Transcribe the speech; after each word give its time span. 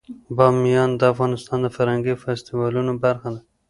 بامیان 0.35 0.89
د 0.99 1.01
افغانستان 1.13 1.57
د 1.61 1.67
فرهنګي 1.75 2.13
فستیوالونو 2.23 2.91
برخه 3.03 3.29
ده. 3.33 3.41